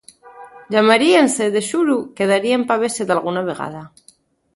[0.71, 3.81] Llamaríense, de xuru, quedaríen pa vese dalguna vegada.